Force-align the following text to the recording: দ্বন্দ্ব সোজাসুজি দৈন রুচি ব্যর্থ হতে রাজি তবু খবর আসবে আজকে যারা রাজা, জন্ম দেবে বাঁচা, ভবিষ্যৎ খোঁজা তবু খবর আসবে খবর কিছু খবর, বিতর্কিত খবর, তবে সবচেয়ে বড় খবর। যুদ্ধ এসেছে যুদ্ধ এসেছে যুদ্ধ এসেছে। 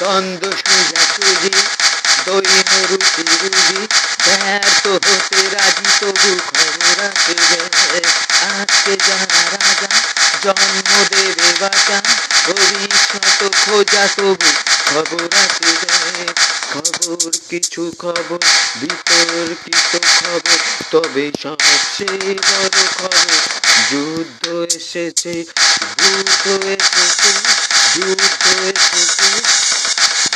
দ্বন্দ্ব 0.00 0.44
সোজাসুজি 0.60 1.54
দৈন 2.26 2.70
রুচি 2.90 3.24
ব্যর্থ 4.26 4.84
হতে 4.86 5.38
রাজি 5.54 5.88
তবু 6.00 6.30
খবর 6.48 6.98
আসবে 7.08 8.00
আজকে 8.50 8.92
যারা 9.06 9.40
রাজা, 9.54 9.90
জন্ম 10.44 10.88
দেবে 11.10 11.48
বাঁচা, 11.60 11.98
ভবিষ্যৎ 12.46 13.40
খোঁজা 13.64 14.04
তবু 14.16 14.48
খবর 14.90 15.28
আসবে 15.44 15.72
খবর 16.72 17.30
কিছু 17.50 17.82
খবর, 17.98 18.40
বিতর্কিত 18.80 19.92
খবর, 20.18 20.58
তবে 20.92 21.24
সবচেয়ে 21.42 22.32
বড় 22.48 22.78
খবর। 22.98 23.26
যুদ্ধ 23.90 24.44
এসেছে 24.76 25.34
যুদ্ধ 25.98 26.44
এসেছে 26.74 27.30
যুদ্ধ 27.94 28.44
এসেছে। 28.70 29.63